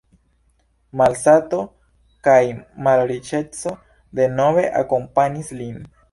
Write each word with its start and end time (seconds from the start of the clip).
Malsato 1.01 1.57
kaj 2.27 2.37
malriĉeco 2.87 3.73
denove 4.21 4.63
akompanis 4.81 5.53
lin. 5.61 5.77